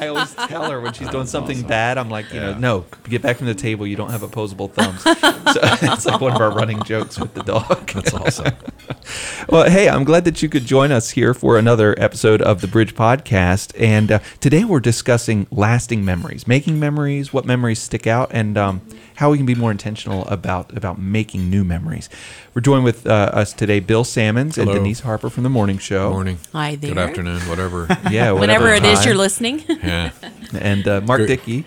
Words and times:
I 0.00 0.08
always 0.08 0.34
tell 0.48 0.70
her 0.70 0.80
when 0.80 0.92
she's 0.92 1.08
doing 1.08 1.26
something 1.26 1.62
bad, 1.62 1.98
I'm 1.98 2.10
like, 2.10 2.32
you 2.32 2.40
know, 2.40 2.54
no, 2.54 2.84
get 3.08 3.22
back 3.22 3.36
from 3.36 3.46
the 3.46 3.54
table. 3.54 3.86
You 3.86 3.96
don't 3.96 4.10
have 4.10 4.22
opposable 4.22 4.68
thumbs. 4.68 5.02
so 5.02 5.12
it's 5.14 6.06
like 6.06 6.20
one 6.20 6.32
of 6.32 6.40
our 6.40 6.50
running 6.50 6.82
jokes 6.82 7.18
with 7.18 7.34
the 7.34 7.42
dog. 7.42 7.90
That's 7.94 8.14
awesome. 8.14 8.54
Well, 9.48 9.68
hey, 9.68 9.88
I'm 9.88 10.04
glad 10.04 10.24
that 10.24 10.42
you 10.42 10.48
could 10.48 10.64
join 10.64 10.92
us 10.92 11.10
here 11.10 11.34
for 11.34 11.58
another 11.58 11.94
episode 11.98 12.42
of 12.42 12.60
the 12.60 12.68
Bridge 12.68 12.94
Podcast. 12.94 13.74
And 13.78 14.12
uh, 14.12 14.18
today 14.40 14.64
we're 14.64 14.80
discussing 14.80 15.46
lasting 15.50 16.04
memories, 16.04 16.46
making 16.46 16.78
memories, 16.78 17.32
what 17.32 17.44
memories 17.44 17.80
stick 17.80 18.06
out, 18.06 18.30
and 18.32 18.56
um, 18.56 18.82
how 19.16 19.30
we 19.30 19.36
can 19.36 19.46
be 19.46 19.54
more 19.54 19.70
intentional 19.70 20.26
about 20.26 20.76
about 20.76 21.00
making 21.00 21.50
new 21.50 21.64
memories. 21.64 22.08
We're 22.54 22.62
joined 22.62 22.84
with 22.84 23.06
uh, 23.06 23.30
us 23.32 23.52
today, 23.52 23.80
Bill 23.80 24.04
Sammons 24.04 24.58
and 24.58 24.70
Denise 24.70 25.00
Harper 25.00 25.30
from 25.30 25.42
the 25.42 25.48
Morning 25.48 25.78
Show. 25.78 26.10
Morning. 26.10 26.38
Hi 26.52 26.76
there. 26.76 26.90
Good 26.94 26.98
afternoon. 26.98 27.40
Whatever. 27.42 27.88
Yeah, 28.10 28.32
Whenever 28.32 28.68
it 28.74 28.84
is 28.84 29.06
you're 29.06 29.14
listening. 29.14 29.64
Yeah. 29.68 30.10
And 30.60 30.86
uh, 30.86 31.00
Mark 31.00 31.20
Good. 31.20 31.28
Dickey, 31.28 31.64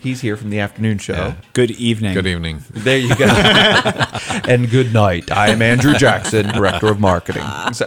he's 0.00 0.20
here 0.20 0.36
from 0.36 0.50
the 0.50 0.58
afternoon 0.58 0.98
show. 0.98 1.12
Yeah. 1.12 1.34
Good 1.52 1.70
evening. 1.70 2.14
Good 2.14 2.26
evening. 2.26 2.64
There 2.70 2.98
you 2.98 3.14
go. 3.14 3.26
and 4.48 4.68
good 4.68 4.92
night. 4.92 5.30
I 5.30 5.50
am 5.50 5.62
Andrew 5.62 5.94
Jackson, 5.94 6.48
Director 6.48 6.88
of 6.88 6.98
Marketing. 6.98 7.44
So, 7.72 7.86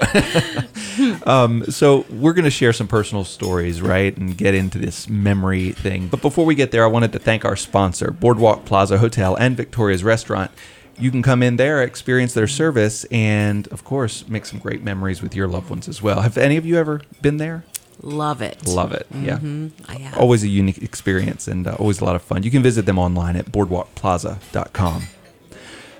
um, 1.25 1.65
so 1.65 2.05
we're 2.09 2.31
going 2.31 2.45
to 2.45 2.49
share 2.49 2.71
some 2.71 2.87
personal 2.87 3.25
stories, 3.25 3.81
right, 3.81 4.15
and 4.15 4.37
get 4.37 4.55
into 4.55 4.77
this 4.77 5.09
memory 5.09 5.71
thing. 5.73 6.07
But 6.07 6.21
before 6.21 6.45
we 6.45 6.55
get 6.55 6.71
there, 6.71 6.85
I 6.85 6.87
wanted 6.87 7.11
to 7.11 7.19
thank 7.19 7.43
our 7.43 7.57
sponsor, 7.57 8.11
Boardwalk 8.11 8.63
Plaza 8.63 8.96
Hotel 8.97 9.35
and 9.35 9.55
Victoria's 9.55 10.03
Restaurant. 10.03 10.51
You 10.99 11.11
can 11.11 11.21
come 11.21 11.43
in 11.43 11.57
there, 11.57 11.83
experience 11.83 12.33
their 12.33 12.47
service, 12.47 13.03
and 13.05 13.67
of 13.67 13.83
course, 13.83 14.27
make 14.27 14.45
some 14.45 14.59
great 14.59 14.83
memories 14.83 15.21
with 15.21 15.35
your 15.35 15.47
loved 15.47 15.69
ones 15.69 15.87
as 15.87 16.01
well. 16.01 16.21
Have 16.21 16.37
any 16.37 16.57
of 16.57 16.65
you 16.65 16.77
ever 16.77 17.01
been 17.21 17.37
there? 17.37 17.63
Love 18.01 18.41
it. 18.41 18.65
Love 18.67 18.91
it. 18.91 19.07
Yeah. 19.13 19.39
I 19.87 19.95
have. 19.95 20.17
Always 20.17 20.43
a 20.43 20.47
unique 20.47 20.79
experience 20.79 21.47
and 21.47 21.67
uh, 21.67 21.75
always 21.75 21.99
a 21.99 22.05
lot 22.05 22.15
of 22.15 22.21
fun. 22.21 22.43
You 22.43 22.51
can 22.51 22.63
visit 22.63 22.85
them 22.85 22.99
online 22.99 23.35
at 23.35 23.45
boardwalkplaza.com. 23.47 25.03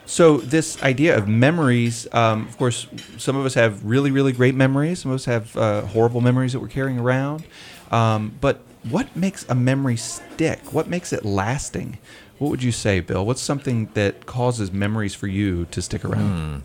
So, 0.06 0.38
this 0.38 0.82
idea 0.84 1.18
of 1.18 1.28
memories, 1.28 2.08
um, 2.14 2.48
of 2.48 2.58
course, 2.58 2.88
some 3.18 3.36
of 3.36 3.46
us 3.46 3.56
have 3.56 3.84
really, 3.84 4.10
really 4.10 4.32
great 4.32 4.56
memories. 4.56 5.00
Some 5.00 5.12
of 5.12 5.16
us 5.16 5.26
have 5.26 5.58
uh, 5.58 5.82
horrible 5.82 6.22
memories 6.22 6.54
that 6.54 6.60
we're 6.62 6.70
carrying 6.70 6.98
around. 6.98 7.44
Um, 7.92 8.38
but 8.40 8.62
what 8.84 9.14
makes 9.18 9.46
a 9.50 9.56
memory 9.56 9.98
stick? 9.98 10.72
What 10.74 10.88
makes 10.88 11.12
it 11.12 11.26
lasting? 11.26 11.98
What 12.40 12.50
would 12.52 12.62
you 12.64 12.72
say, 12.72 13.00
Bill? 13.00 13.26
What's 13.26 13.42
something 13.42 13.90
that 13.94 14.26
causes 14.28 14.72
memories 14.72 15.16
for 15.16 15.28
you 15.28 15.66
to 15.72 15.82
stick 15.82 16.06
around? 16.06 16.64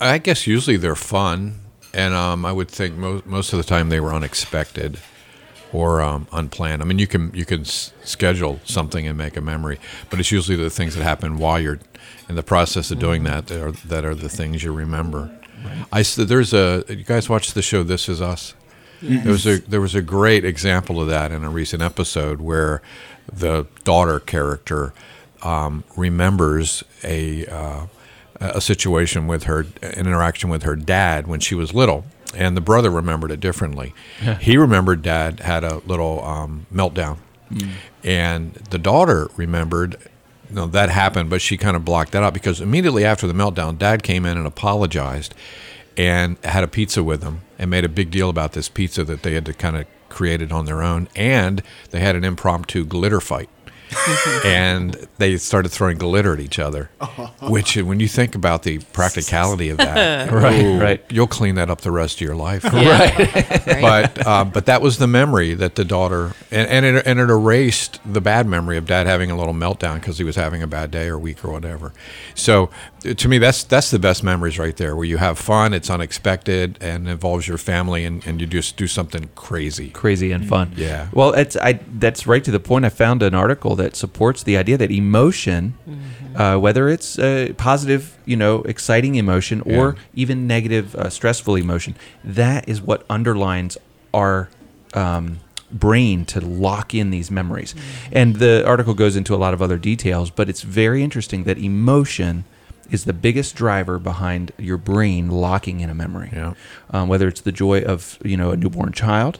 I 0.00 0.18
guess 0.18 0.46
usually 0.46 0.76
they're 0.78 0.96
fun, 0.96 1.60
and 1.92 2.14
um, 2.14 2.44
I 2.46 2.52
would 2.52 2.68
think 2.70 2.96
most 2.96 3.26
most 3.26 3.52
of 3.52 3.58
the 3.58 3.64
time 3.64 3.90
they 3.90 4.00
were 4.00 4.14
unexpected 4.14 4.98
or 5.72 6.00
um, 6.00 6.26
unplanned. 6.32 6.80
I 6.80 6.86
mean, 6.86 6.98
you 6.98 7.06
can 7.06 7.30
you 7.34 7.44
can 7.44 7.60
s- 7.60 7.92
schedule 8.04 8.58
something 8.64 9.06
and 9.06 9.18
make 9.18 9.36
a 9.36 9.40
memory, 9.42 9.78
but 10.10 10.18
it's 10.18 10.32
usually 10.32 10.56
the 10.56 10.70
things 10.70 10.94
that 10.96 11.02
happen 11.02 11.36
while 11.36 11.60
you're 11.60 11.78
in 12.28 12.34
the 12.34 12.42
process 12.42 12.90
of 12.90 12.98
doing 12.98 13.24
that 13.24 13.48
that 13.48 13.60
are, 13.62 13.72
that 13.72 14.04
are 14.04 14.14
the 14.14 14.28
things 14.30 14.64
you 14.64 14.72
remember. 14.72 15.30
I 15.92 16.00
s- 16.00 16.14
there's 16.16 16.54
a 16.54 16.84
you 16.88 17.04
guys 17.04 17.28
watch 17.28 17.52
the 17.52 17.62
show 17.62 17.82
This 17.82 18.08
Is 18.08 18.20
Us. 18.22 18.54
There 19.02 19.32
was 19.32 19.46
a 19.46 19.58
there 19.60 19.80
was 19.80 19.94
a 19.94 20.02
great 20.02 20.44
example 20.44 21.00
of 21.00 21.08
that 21.08 21.32
in 21.32 21.44
a 21.44 21.50
recent 21.50 21.82
episode 21.82 22.40
where 22.40 22.82
the 23.32 23.66
daughter 23.84 24.20
character 24.20 24.92
um, 25.42 25.84
remembers 25.96 26.82
a 27.04 27.46
uh, 27.46 27.86
a 28.40 28.60
situation 28.60 29.26
with 29.26 29.44
her, 29.44 29.66
an 29.82 30.06
interaction 30.06 30.50
with 30.50 30.62
her 30.64 30.76
dad 30.76 31.26
when 31.26 31.40
she 31.40 31.54
was 31.54 31.72
little, 31.74 32.04
and 32.34 32.56
the 32.56 32.60
brother 32.60 32.90
remembered 32.90 33.30
it 33.30 33.40
differently. 33.40 33.94
he 34.40 34.56
remembered 34.56 35.02
dad 35.02 35.40
had 35.40 35.64
a 35.64 35.78
little 35.86 36.22
um, 36.24 36.66
meltdown, 36.72 37.18
and 38.04 38.54
the 38.70 38.78
daughter 38.78 39.28
remembered. 39.36 39.96
No, 40.48 40.66
that 40.68 40.90
happened, 40.90 41.28
but 41.28 41.42
she 41.42 41.56
kind 41.56 41.74
of 41.74 41.84
blocked 41.84 42.12
that 42.12 42.22
out 42.22 42.32
because 42.32 42.60
immediately 42.60 43.04
after 43.04 43.26
the 43.26 43.32
meltdown, 43.32 43.76
dad 43.78 44.04
came 44.04 44.24
in 44.24 44.38
and 44.38 44.46
apologized 44.46 45.34
and 45.96 46.36
had 46.44 46.64
a 46.64 46.68
pizza 46.68 47.02
with 47.02 47.20
them 47.22 47.42
and 47.58 47.70
made 47.70 47.84
a 47.84 47.88
big 47.88 48.10
deal 48.10 48.28
about 48.28 48.52
this 48.52 48.68
pizza 48.68 49.04
that 49.04 49.22
they 49.22 49.34
had 49.34 49.46
to 49.46 49.52
kind 49.54 49.76
of 49.76 49.86
created 50.08 50.52
on 50.52 50.64
their 50.66 50.82
own. 50.82 51.08
And 51.16 51.62
they 51.90 52.00
had 52.00 52.16
an 52.16 52.24
impromptu 52.24 52.84
glitter 52.84 53.20
fight. 53.20 53.48
and 54.44 55.06
they 55.18 55.36
started 55.36 55.68
throwing 55.68 55.96
glitter 55.96 56.32
at 56.32 56.40
each 56.40 56.58
other, 56.58 56.90
which, 57.42 57.76
when 57.76 58.00
you 58.00 58.08
think 58.08 58.34
about 58.34 58.64
the 58.64 58.78
practicality 58.92 59.68
of 59.68 59.78
that, 59.78 60.32
Right, 60.32 60.60
ooh, 60.60 60.80
right. 60.80 61.04
you'll 61.08 61.28
clean 61.28 61.54
that 61.54 61.70
up 61.70 61.82
the 61.82 61.92
rest 61.92 62.16
of 62.16 62.20
your 62.22 62.34
life. 62.34 62.64
Right. 62.64 63.54
But 63.64 64.26
uh, 64.26 64.44
but 64.44 64.66
that 64.66 64.82
was 64.82 64.98
the 64.98 65.06
memory 65.06 65.54
that 65.54 65.76
the 65.76 65.84
daughter 65.84 66.32
and 66.50 66.68
and 66.68 66.84
it, 66.84 67.06
and 67.06 67.20
it 67.20 67.30
erased 67.30 68.00
the 68.04 68.20
bad 68.20 68.48
memory 68.48 68.76
of 68.76 68.86
dad 68.86 69.06
having 69.06 69.30
a 69.30 69.36
little 69.36 69.54
meltdown 69.54 69.94
because 70.00 70.18
he 70.18 70.24
was 70.24 70.34
having 70.34 70.62
a 70.62 70.66
bad 70.66 70.90
day 70.90 71.06
or 71.06 71.16
week 71.16 71.44
or 71.44 71.52
whatever. 71.52 71.92
So 72.34 72.70
to 73.14 73.28
me, 73.28 73.38
that's 73.38 73.64
that's 73.64 73.90
the 73.90 73.98
best 73.98 74.22
memories 74.22 74.58
right 74.58 74.76
there, 74.76 74.94
where 74.96 75.04
you 75.04 75.18
have 75.18 75.38
fun, 75.38 75.72
it's 75.74 75.90
unexpected, 75.90 76.78
and 76.80 77.08
involves 77.08 77.46
your 77.48 77.58
family, 77.58 78.04
and, 78.04 78.26
and 78.26 78.40
you 78.40 78.46
just 78.46 78.76
do 78.76 78.86
something 78.86 79.28
crazy. 79.34 79.90
crazy 79.90 80.32
and 80.32 80.46
fun. 80.48 80.72
Yeah. 80.76 81.08
Well, 81.12 81.32
it's 81.34 81.56
I 81.56 81.80
that's 81.98 82.26
right 82.26 82.42
to 82.44 82.50
the 82.50 82.60
point. 82.60 82.84
I 82.84 82.88
found 82.88 83.22
an 83.22 83.34
article 83.34 83.76
that 83.76 83.96
supports 83.96 84.42
the 84.42 84.56
idea 84.56 84.76
that 84.78 84.90
emotion, 84.90 85.74
uh, 86.34 86.56
whether 86.58 86.88
it's 86.88 87.18
uh, 87.18 87.52
positive, 87.56 88.16
you 88.24 88.36
know, 88.36 88.62
exciting 88.62 89.14
emotion, 89.16 89.60
or 89.62 89.94
Yeah. 89.96 90.02
even 90.14 90.46
negative, 90.46 90.94
uh, 90.94 91.08
stressful 91.10 91.56
emotion, 91.56 91.94
that 92.24 92.68
is 92.68 92.80
what 92.82 93.04
underlines 93.10 93.78
our. 94.14 94.48
Um, 94.94 95.40
brain 95.68 96.24
to 96.24 96.40
lock 96.40 96.94
in 96.94 97.10
these 97.10 97.28
memories 97.28 97.74
and 98.12 98.36
the 98.36 98.64
article 98.64 98.94
goes 98.94 99.16
into 99.16 99.34
a 99.34 99.36
lot 99.36 99.52
of 99.52 99.60
other 99.60 99.76
details 99.76 100.30
but 100.30 100.48
it's 100.48 100.62
very 100.62 101.02
interesting 101.02 101.42
that 101.42 101.58
emotion 101.58 102.44
is 102.90 103.04
the 103.04 103.12
biggest 103.12 103.54
driver 103.56 103.98
behind 103.98 104.52
your 104.58 104.76
brain 104.76 105.28
locking 105.30 105.80
in 105.80 105.90
a 105.90 105.94
memory. 105.94 106.30
Yeah. 106.32 106.54
um, 106.90 107.08
whether 107.08 107.26
it's 107.28 107.40
the 107.40 107.52
joy 107.52 107.80
of 107.82 108.18
you 108.24 108.36
know 108.36 108.50
a 108.52 108.56
newborn 108.56 108.92
child 108.92 109.38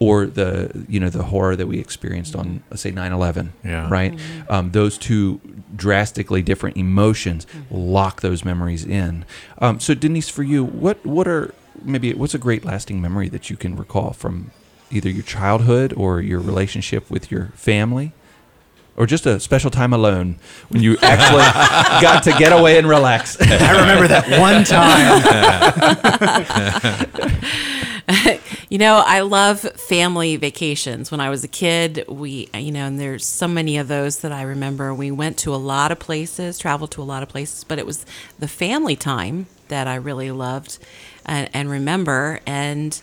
or 0.00 0.26
the 0.26 0.84
you 0.88 0.98
know 1.00 1.08
the 1.08 1.24
horror 1.24 1.54
that 1.56 1.66
we 1.66 1.78
experienced 1.78 2.34
on 2.36 2.62
say 2.74 2.90
9-11 2.92 3.48
Yeah. 3.64 3.88
right? 3.88 4.18
Um, 4.48 4.72
those 4.72 4.98
two 4.98 5.40
drastically 5.74 6.42
different 6.42 6.76
emotions 6.76 7.46
lock 7.70 8.20
those 8.20 8.44
memories 8.44 8.84
in. 8.84 9.24
Um, 9.58 9.80
so 9.80 9.94
denise 9.94 10.28
for 10.28 10.42
you 10.42 10.64
what 10.64 11.04
what 11.06 11.26
are 11.28 11.54
maybe 11.82 12.12
what's 12.14 12.34
a 12.34 12.38
great 12.38 12.64
lasting 12.64 13.00
memory 13.00 13.28
that 13.28 13.50
you 13.50 13.56
can 13.56 13.76
recall 13.76 14.12
from 14.12 14.50
either 14.90 15.08
your 15.10 15.24
childhood 15.24 15.92
or 15.96 16.20
your 16.20 16.38
relationship 16.40 17.10
with 17.10 17.30
your 17.30 17.46
family 17.54 18.12
or 18.96 19.06
just 19.06 19.26
a 19.26 19.40
special 19.40 19.70
time 19.70 19.92
alone 19.92 20.36
when 20.68 20.82
you 20.82 20.96
actually 21.02 21.42
got 22.00 22.22
to 22.24 22.32
get 22.32 22.52
away 22.52 22.78
and 22.78 22.88
relax 22.88 23.40
I 23.40 23.80
remember 23.80 24.08
that 24.08 24.40
one 24.40 24.64
time. 24.64 25.20
You 28.74 28.78
know, 28.78 29.04
I 29.06 29.20
love 29.20 29.60
family 29.60 30.34
vacations. 30.34 31.12
When 31.12 31.20
I 31.20 31.30
was 31.30 31.44
a 31.44 31.48
kid, 31.48 32.04
we, 32.08 32.48
you 32.52 32.72
know, 32.72 32.86
and 32.86 32.98
there's 32.98 33.24
so 33.24 33.46
many 33.46 33.76
of 33.78 33.86
those 33.86 34.18
that 34.18 34.32
I 34.32 34.42
remember. 34.42 34.92
We 34.92 35.12
went 35.12 35.38
to 35.38 35.54
a 35.54 35.56
lot 35.56 35.92
of 35.92 36.00
places, 36.00 36.58
traveled 36.58 36.90
to 36.92 37.02
a 37.02 37.04
lot 37.04 37.22
of 37.22 37.28
places, 37.28 37.62
but 37.62 37.78
it 37.78 37.86
was 37.86 38.04
the 38.38 38.48
family 38.48 38.96
time 38.96 39.46
that 39.68 39.86
I 39.86 39.94
really 39.94 40.32
loved 40.32 40.78
and, 41.24 41.48
and 41.54 41.70
remember. 41.70 42.40
And 42.46 43.00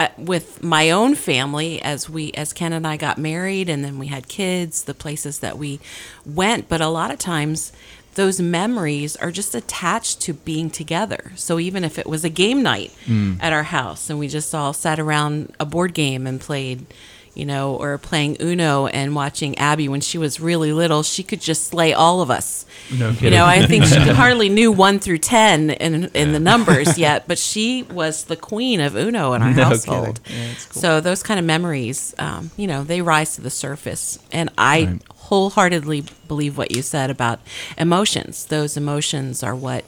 uh, 0.00 0.08
with 0.16 0.62
my 0.62 0.90
own 0.90 1.14
family, 1.14 1.80
as 1.82 2.08
we, 2.08 2.32
as 2.32 2.54
Ken 2.54 2.72
and 2.72 2.86
I 2.86 2.96
got 2.96 3.18
married, 3.18 3.68
and 3.68 3.84
then 3.84 3.98
we 3.98 4.06
had 4.06 4.28
kids, 4.28 4.84
the 4.84 4.94
places 4.94 5.40
that 5.40 5.58
we 5.58 5.78
went, 6.24 6.70
but 6.70 6.80
a 6.80 6.88
lot 6.88 7.10
of 7.10 7.18
times 7.18 7.70
those 8.14 8.40
memories 8.40 9.14
are 9.16 9.30
just 9.30 9.54
attached 9.54 10.20
to 10.22 10.32
being 10.32 10.70
together. 10.70 11.32
So 11.36 11.58
even 11.58 11.84
if 11.84 11.98
it 11.98 12.06
was 12.06 12.24
a 12.24 12.30
game 12.30 12.62
night 12.62 12.92
at 13.40 13.52
our 13.52 13.62
house 13.62 14.10
and 14.10 14.18
we 14.18 14.26
just 14.26 14.54
all 14.54 14.72
sat 14.72 14.98
around 14.98 15.54
a 15.60 15.64
board 15.66 15.92
game 15.94 16.26
and 16.26 16.40
played, 16.40 16.86
you 17.34 17.46
know, 17.46 17.76
or 17.76 17.96
playing 17.96 18.36
Uno 18.40 18.86
and 18.88 19.14
watching 19.14 19.56
Abby 19.56 19.88
when 19.88 20.00
she 20.00 20.18
was 20.18 20.40
really 20.40 20.72
little, 20.72 21.02
she 21.02 21.22
could 21.22 21.40
just 21.40 21.68
slay 21.68 21.92
all 21.92 22.20
of 22.22 22.30
us. 22.30 22.66
No 22.92 23.10
You 23.10 23.30
know, 23.30 23.46
I 23.46 23.66
think 23.66 23.84
she 23.84 23.98
hardly 24.22 24.48
knew 24.48 24.72
one 24.72 24.98
through 24.98 25.18
ten 25.18 25.70
in 25.70 26.06
in 26.14 26.32
the 26.32 26.40
numbers 26.40 26.98
yet, 27.06 27.28
but 27.28 27.38
she 27.38 27.84
was 27.84 28.24
the 28.24 28.36
queen 28.36 28.80
of 28.80 28.96
Uno 28.96 29.32
in 29.34 29.42
our 29.42 29.52
No 29.54 29.64
household. 29.64 30.20
Yeah, 30.28 30.48
cool. 30.70 30.82
So 30.82 31.00
those 31.00 31.22
kind 31.22 31.38
of 31.38 31.46
memories, 31.46 32.14
um, 32.18 32.50
you 32.56 32.66
know, 32.66 32.82
they 32.82 33.00
rise 33.00 33.36
to 33.36 33.40
the 33.42 33.50
surface, 33.50 34.18
and 34.32 34.50
I 34.58 34.98
wholeheartedly 35.14 36.04
believe 36.26 36.58
what 36.58 36.72
you 36.72 36.82
said 36.82 37.10
about 37.10 37.38
emotions. 37.78 38.44
Those 38.46 38.76
emotions 38.76 39.42
are 39.42 39.54
what, 39.54 39.84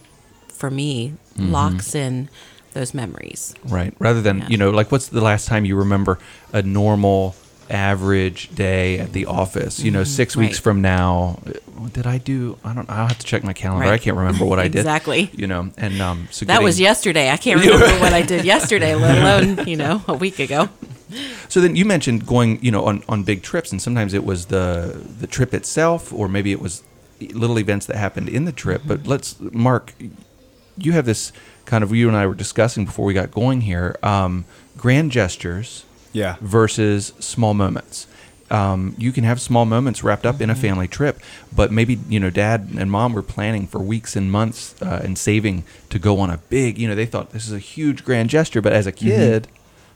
for 0.48 0.70
me, 0.70 1.14
Mm-hmm. 1.32 1.50
locks 1.50 1.94
in 1.94 2.28
those 2.72 2.94
memories. 2.94 3.54
Right. 3.64 3.94
Rather 3.98 4.20
than, 4.22 4.38
Yeah. 4.38 4.48
you 4.48 4.56
know, 4.56 4.70
like 4.70 4.90
what's 4.92 5.08
the 5.08 5.20
last 5.20 5.46
time 5.46 5.64
you 5.64 5.76
remember 5.76 6.18
a 6.52 6.62
normal 6.62 7.34
average 7.70 8.54
day 8.54 8.98
at 8.98 9.12
the 9.12 9.26
office? 9.26 9.80
You 9.80 9.90
know, 9.90 10.04
6 10.04 10.36
weeks 10.36 10.56
Mm-hmm. 10.56 10.62
From 10.62 10.82
now, 10.82 11.38
uh, 11.46 11.88
did 11.92 12.06
I 12.06 12.18
do 12.18 12.58
I 12.64 12.74
don't 12.74 12.88
I'll 12.90 13.08
have 13.08 13.18
to 13.18 13.26
check 13.26 13.42
my 13.44 13.52
calendar. 13.52 13.86
Right. 13.86 13.94
I 13.94 13.98
can't 13.98 14.16
remember 14.16 14.44
what 14.44 14.58
I 14.58 14.68
did. 14.68 14.80
Exactly. 14.80 15.30
You 15.34 15.46
know, 15.46 15.70
and 15.76 16.00
um 16.00 16.28
so 16.30 16.44
That 16.46 16.62
was 16.62 16.78
yesterday. 16.78 17.30
I 17.30 17.36
can't 17.36 17.60
remember 17.64 17.86
what 18.00 18.12
I 18.12 18.22
did 18.22 18.44
yesterday, 18.44 18.94
let 18.94 19.18
alone, 19.22 19.66
you 19.66 19.76
know, 19.76 20.02
a 20.08 20.14
week 20.14 20.38
ago. 20.38 20.68
So 21.48 21.60
then 21.60 21.76
you 21.76 21.84
mentioned 21.84 22.26
going, 22.26 22.58
you 22.64 22.70
know, 22.70 22.86
on, 22.86 23.02
on 23.08 23.22
big 23.24 23.42
trips, 23.42 23.70
and 23.72 23.82
sometimes 23.82 24.14
it 24.14 24.24
was 24.24 24.46
the 24.46 25.04
the 25.20 25.26
trip 25.26 25.52
itself, 25.52 26.10
or 26.12 26.26
maybe 26.28 26.52
it 26.52 26.60
was 26.60 26.82
little 27.34 27.58
events 27.58 27.84
that 27.86 27.96
happened 27.96 28.28
in 28.30 28.46
the 28.46 28.52
trip. 28.52 28.80
But 28.86 29.06
let's, 29.06 29.36
Mark, 29.40 29.92
you 30.78 30.92
have 30.92 31.04
this 31.04 31.30
kind 31.64 31.82
of 31.84 31.94
you 31.94 32.08
and 32.08 32.16
I 32.16 32.26
were 32.26 32.34
discussing 32.34 32.84
before 32.84 33.04
we 33.04 33.14
got 33.14 33.30
going 33.30 33.62
here. 33.62 33.96
Um, 34.02 34.44
grand 34.76 35.10
gestures, 35.12 35.84
Yeah. 36.12 36.36
versus 36.40 37.12
small 37.18 37.54
moments. 37.54 38.06
Um, 38.50 38.94
you 38.98 39.12
can 39.12 39.24
have 39.24 39.40
small 39.40 39.64
moments 39.64 40.04
wrapped 40.04 40.26
up 40.26 40.40
in 40.42 40.50
a 40.50 40.54
family 40.54 40.86
trip, 40.86 41.18
but 41.56 41.72
maybe 41.72 41.98
you 42.10 42.20
know 42.20 42.28
dad 42.28 42.68
and 42.76 42.90
mom 42.90 43.14
were 43.14 43.22
planning 43.22 43.66
for 43.66 43.78
weeks 43.78 44.14
and 44.14 44.30
months 44.30 44.74
uh, 44.82 45.00
and 45.02 45.16
saving 45.16 45.64
to 45.88 45.98
go 45.98 46.20
on 46.20 46.28
a 46.28 46.36
big. 46.50 46.76
You 46.76 46.86
know, 46.88 46.94
they 46.94 47.06
thought 47.06 47.30
this 47.30 47.46
is 47.46 47.52
a 47.54 47.58
huge 47.58 48.04
grand 48.04 48.28
gesture, 48.28 48.60
but 48.60 48.74
as 48.74 48.86
a 48.86 48.92
kid, 48.92 49.48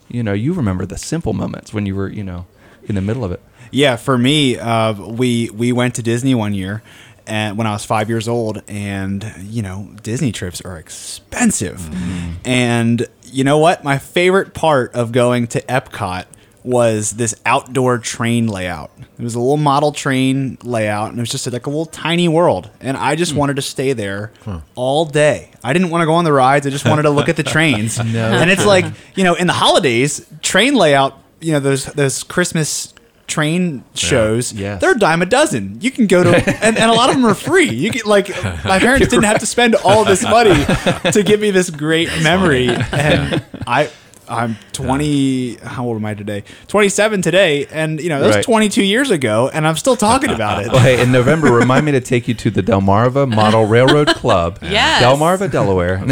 you 0.08 0.22
know, 0.22 0.32
you 0.32 0.54
remember 0.54 0.86
the 0.86 0.96
simple 0.96 1.34
moments 1.34 1.74
when 1.74 1.84
you 1.84 1.94
were 1.94 2.08
you 2.08 2.24
know 2.24 2.46
in 2.84 2.94
the 2.94 3.02
middle 3.02 3.24
of 3.24 3.32
it. 3.32 3.40
Yeah, 3.72 3.96
for 3.96 4.16
me, 4.16 4.56
uh, 4.58 4.94
we 4.94 5.50
we 5.50 5.70
went 5.72 5.94
to 5.96 6.02
Disney 6.02 6.34
one 6.34 6.54
year, 6.54 6.82
and 7.26 7.58
when 7.58 7.66
I 7.66 7.72
was 7.72 7.84
five 7.84 8.08
years 8.08 8.28
old, 8.28 8.62
and 8.68 9.32
you 9.40 9.62
know 9.62 9.88
Disney 10.02 10.32
trips 10.32 10.60
are 10.60 10.78
expensive, 10.78 11.78
mm-hmm. 11.78 12.32
and 12.44 13.06
you 13.24 13.44
know 13.44 13.58
what? 13.58 13.84
My 13.84 13.98
favorite 13.98 14.54
part 14.54 14.94
of 14.94 15.12
going 15.12 15.46
to 15.48 15.60
Epcot 15.62 16.26
was 16.66 17.12
this 17.12 17.34
outdoor 17.46 17.98
train 17.98 18.48
layout. 18.48 18.90
It 18.98 19.22
was 19.22 19.36
a 19.36 19.38
little 19.38 19.56
model 19.56 19.92
train 19.92 20.58
layout, 20.62 21.10
and 21.10 21.18
it 21.18 21.22
was 21.22 21.30
just 21.30 21.50
like 21.50 21.66
a 21.66 21.70
little 21.70 21.86
tiny 21.86 22.28
world, 22.28 22.68
and 22.80 22.96
I 22.96 23.14
just 23.14 23.32
hmm. 23.32 23.38
wanted 23.38 23.56
to 23.56 23.62
stay 23.62 23.92
there 23.92 24.32
all 24.74 25.04
day. 25.04 25.52
I 25.62 25.72
didn't 25.72 25.90
want 25.90 26.02
to 26.02 26.06
go 26.06 26.14
on 26.14 26.24
the 26.24 26.32
rides. 26.32 26.66
I 26.66 26.70
just 26.70 26.86
wanted 26.86 27.02
to 27.02 27.10
look 27.10 27.28
at 27.28 27.36
the 27.36 27.42
trains, 27.44 27.98
and 27.98 28.50
it's 28.50 28.66
like 28.66 28.84
you 29.14 29.24
know 29.24 29.34
in 29.34 29.46
the 29.46 29.52
holidays, 29.52 30.26
train 30.42 30.74
layout. 30.74 31.22
You 31.40 31.52
know 31.52 31.60
those 31.60 31.84
those 31.84 32.22
Christmas 32.24 32.92
train 33.26 33.82
shows 33.94 34.52
Yes. 34.52 34.80
they're 34.80 34.92
a 34.92 34.98
dime 34.98 35.20
a 35.22 35.26
dozen. 35.26 35.78
You 35.80 35.90
can 35.90 36.06
go 36.06 36.22
to 36.24 36.30
and, 36.64 36.76
and 36.78 36.90
a 36.90 36.94
lot 36.94 37.08
of 37.10 37.16
them 37.16 37.24
are 37.26 37.34
free. 37.34 37.70
You 37.70 37.90
can 37.90 38.02
like 38.06 38.28
my 38.64 38.78
parents 38.78 39.08
didn't 39.08 39.24
have 39.24 39.40
to 39.40 39.46
spend 39.46 39.74
all 39.74 40.04
this 40.04 40.22
money 40.22 40.54
to 41.12 41.22
give 41.24 41.40
me 41.40 41.50
this 41.50 41.70
great 41.70 42.08
memory. 42.22 42.68
and 42.68 43.44
i 43.66 43.90
i'm 44.28 44.56
20 44.72 45.54
how 45.62 45.84
old 45.86 45.96
am 45.96 46.04
i 46.04 46.12
today? 46.14 46.42
27 46.66 47.22
today 47.22 47.66
and 47.66 48.00
you 48.00 48.08
know 48.08 48.18
that 48.20 48.26
was 48.26 48.36
Right. 48.36 48.44
22 48.44 48.82
years 48.82 49.10
ago 49.12 49.48
and 49.54 49.66
i'm 49.68 49.76
still 49.76 49.94
talking 49.96 50.30
about 50.30 50.62
it. 50.64 50.68
Well, 50.72 50.76
oh, 50.80 50.80
hey, 50.80 51.00
in 51.00 51.12
November, 51.12 51.52
remind 51.52 51.86
me 51.86 51.92
to 51.92 52.00
take 52.00 52.26
you 52.26 52.34
to 52.34 52.50
the 52.50 52.60
Delmarva 52.62 53.28
Model 53.32 53.66
Railroad 53.66 54.08
Club, 54.08 54.58
Yes. 54.62 55.00
Delmarva, 55.02 55.48
Delaware. 55.50 56.02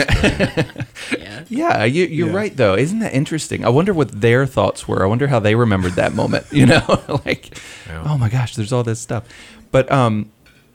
Yeah. 1.49 1.79
Yeah, 1.79 1.85
you, 1.85 2.05
you're 2.07 2.29
Yeah. 2.29 2.35
right 2.35 2.57
though. 2.57 2.75
Isn't 2.75 2.99
that 3.01 3.15
interesting? 3.15 3.65
I 3.65 3.69
wonder 3.69 3.93
what 3.95 4.21
their 4.21 4.47
thoughts 4.47 4.87
were. 4.89 5.03
I 5.05 5.07
wonder 5.07 5.27
how 5.29 5.39
they 5.41 5.55
remembered 5.55 5.93
that 5.93 6.15
moment. 6.15 6.47
You 6.53 6.67
know, 6.67 7.03
like, 7.27 7.59
Yeah. 7.89 8.03
oh 8.07 8.19
my 8.19 8.29
gosh, 8.29 8.55
there's 8.57 8.73
all 8.73 8.83
this 8.85 9.01
stuff. 9.01 9.25
But 9.71 9.91
um, 9.91 10.31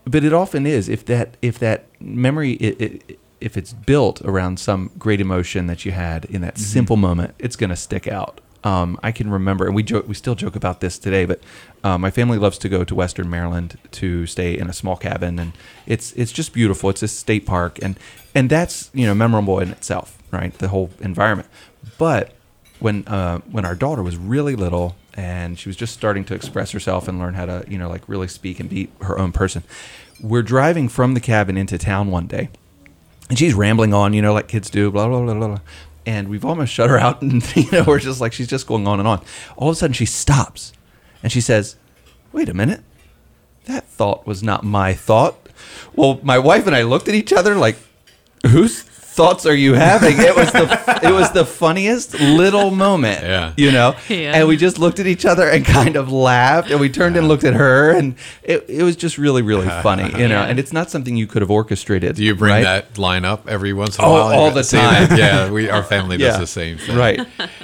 but 0.05 0.23
it 0.23 0.33
often 0.33 0.65
is 0.65 0.89
if 0.89 1.05
that 1.05 1.37
if 1.41 1.59
that 1.59 1.85
memory 2.01 2.53
it, 2.53 2.81
it, 2.81 3.19
if 3.39 3.55
it's 3.55 3.71
built 3.73 4.21
around 4.23 4.59
some 4.59 4.91
great 4.97 5.21
emotion 5.21 5.67
that 5.67 5.85
you 5.85 5.91
had 5.93 6.25
in 6.25 6.41
that 6.41 6.57
simple 6.57 6.97
moment, 6.97 7.33
it's 7.39 7.55
going 7.55 7.69
to 7.69 7.75
stick 7.75 8.07
out. 8.07 8.41
Um, 8.65 8.99
I 9.01 9.13
can 9.13 9.31
remember, 9.31 9.65
and 9.67 9.73
we 9.73 9.83
joke, 9.83 10.05
we 10.09 10.13
still 10.15 10.35
joke 10.35 10.57
about 10.57 10.81
this 10.81 10.99
today. 10.99 11.23
But 11.25 11.39
uh, 11.83 11.97
my 11.97 12.11
family 12.11 12.37
loves 12.37 12.57
to 12.59 12.69
go 12.69 12.83
to 12.83 12.95
Western 12.95 13.29
Maryland 13.29 13.77
to 13.91 14.25
stay 14.25 14.57
in 14.57 14.69
a 14.69 14.73
small 14.73 14.95
cabin, 14.97 15.39
and 15.39 15.53
it's 15.85 16.11
it's 16.13 16.31
just 16.31 16.53
beautiful. 16.53 16.89
It's 16.89 17.03
a 17.03 17.07
state 17.07 17.45
park, 17.45 17.79
and 17.81 17.97
and 18.35 18.49
that's 18.49 18.89
you 18.93 19.05
know 19.05 19.13
memorable 19.13 19.59
in 19.59 19.69
itself, 19.69 20.17
right? 20.31 20.53
The 20.57 20.69
whole 20.69 20.91
environment. 20.99 21.47
But 21.97 22.33
when 22.79 23.07
uh, 23.07 23.39
when 23.51 23.65
our 23.65 23.75
daughter 23.75 24.03
was 24.03 24.17
really 24.17 24.55
little 24.55 24.95
and 25.15 25.59
she 25.59 25.67
was 25.67 25.75
just 25.75 25.93
starting 25.93 26.23
to 26.25 26.33
express 26.33 26.71
herself 26.71 27.07
and 27.07 27.19
learn 27.19 27.33
how 27.33 27.45
to 27.45 27.65
you 27.67 27.77
know 27.77 27.89
like 27.89 28.07
really 28.07 28.27
speak 28.27 28.59
and 28.59 28.69
be 28.69 28.89
her 29.01 29.17
own 29.17 29.31
person, 29.31 29.63
we're 30.21 30.43
driving 30.43 30.89
from 30.89 31.13
the 31.13 31.19
cabin 31.19 31.57
into 31.57 31.77
town 31.77 32.11
one 32.11 32.27
day, 32.27 32.49
and 33.29 33.37
she's 33.37 33.53
rambling 33.53 33.93
on, 33.93 34.13
you 34.13 34.21
know, 34.21 34.33
like 34.33 34.47
kids 34.47 34.69
do, 34.69 34.91
blah 34.91 35.07
blah 35.07 35.21
blah 35.21 35.33
blah. 35.33 35.47
blah. 35.47 35.59
And 36.05 36.27
we've 36.27 36.45
almost 36.45 36.73
shut 36.73 36.89
her 36.89 36.97
out, 36.97 37.21
and 37.23 37.55
you 37.55 37.69
know, 37.71 37.83
we're 37.85 37.99
just 37.99 38.19
like 38.19 38.33
she's 38.33 38.47
just 38.47 38.67
going 38.67 38.87
on 38.87 38.99
and 38.99 39.07
on. 39.07 39.23
All 39.57 39.69
of 39.69 39.73
a 39.73 39.75
sudden, 39.75 39.93
she 39.93 40.05
stops, 40.05 40.73
and 41.23 41.31
she 41.31 41.41
says, 41.41 41.75
"Wait 42.31 42.49
a 42.49 42.53
minute, 42.53 42.81
that 43.65 43.85
thought 43.87 44.27
was 44.27 44.43
not 44.43 44.63
my 44.63 44.93
thought." 44.93 45.35
Well, 45.95 46.19
my 46.23 46.39
wife 46.39 46.67
and 46.67 46.75
I 46.75 46.83
looked 46.83 47.07
at 47.07 47.15
each 47.15 47.33
other 47.33 47.55
like, 47.55 47.77
"Whose 48.47 48.83
thoughts 49.19 49.45
are 49.45 49.55
you 49.65 49.73
having?" 49.73 50.15
It 50.29 50.35
was 50.35 50.51
the 50.51 50.65
it 51.09 51.11
was 51.11 51.31
the 51.31 51.45
funniest 51.45 52.19
little 52.19 52.71
moment, 52.71 53.21
Yeah. 53.23 53.53
you 53.57 53.71
know. 53.71 53.95
Yeah. 54.07 54.35
And 54.37 54.47
we 54.47 54.55
just 54.57 54.79
looked 54.79 54.99
at 54.99 55.07
each 55.07 55.25
other 55.25 55.47
and 55.49 55.65
kind 55.79 55.95
of 55.95 56.11
laughed, 56.11 56.71
and 56.71 56.79
we 56.79 56.89
turned 56.89 57.15
and 57.17 57.27
looked 57.27 57.43
at 57.43 57.53
her, 57.53 57.91
and 57.91 58.15
it, 58.43 58.65
it 58.67 58.83
was 58.83 58.95
just 58.95 59.17
really 59.17 59.41
really 59.41 59.67
funny, 59.87 60.07
you 60.21 60.27
know. 60.27 60.41
Yeah. 60.41 60.49
And 60.49 60.59
it's 60.59 60.73
not 60.73 60.89
something 60.89 61.15
you 61.15 61.27
could 61.27 61.41
have 61.41 61.51
orchestrated. 61.51 62.15
Do 62.15 62.23
you 62.23 62.35
bring 62.35 62.53
right? 62.53 62.63
that 62.63 62.97
line 62.97 63.25
up 63.25 63.47
every 63.47 63.73
once 63.73 63.97
in 63.97 64.03
a 64.03 64.07
Oh, 64.07 64.11
while? 64.13 64.39
all 64.39 64.51
the 64.51 64.63
time. 64.63 65.09
that? 65.09 65.17
Yeah, 65.19 65.51
we 65.51 65.69
our 65.69 65.83
family 65.83 66.17
does 66.17 66.39
the 66.39 66.47
same 66.47 66.77
thing. 66.77 66.97
Right. 66.97 67.19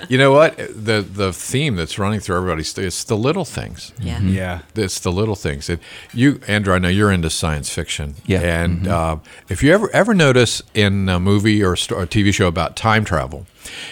You 0.10 0.18
know 0.18 0.32
what? 0.32 0.58
The 0.58 1.02
the 1.02 1.34
theme 1.34 1.76
that's 1.76 1.98
running 1.98 2.20
through 2.20 2.38
everybody's 2.38 2.78
it's 2.78 3.04
the 3.04 3.18
little 3.18 3.46
things. 3.46 3.92
Yeah. 4.00 4.18
Mm-hmm. 4.18 4.30
yeah 4.30 4.60
It's 4.76 5.00
the 5.00 5.12
little 5.12 5.36
things. 5.36 5.70
It, 5.70 5.80
you, 6.14 6.40
Andrew, 6.48 6.74
I 6.76 6.80
know 6.80 6.90
you're 6.90 7.12
into 7.12 7.30
science 7.30 7.70
fiction. 7.70 8.16
Yeah. 8.26 8.42
And 8.42 8.82
mm-hmm. 8.82 9.20
uh, 9.20 9.30
if 9.50 9.64
you 9.64 9.74
ever 9.74 9.90
ever 9.94 10.14
notice 10.14 10.62
in 10.74 11.10
uh, 11.10 11.16
a 11.16 11.20
movie 11.20 11.45
or, 11.64 11.74
a 11.74 12.08
TV 12.08 12.34
show 12.34 12.48
about 12.48 12.76
time 12.76 13.04
travel, 13.06 13.46